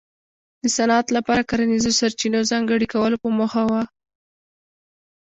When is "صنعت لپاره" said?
0.75-1.47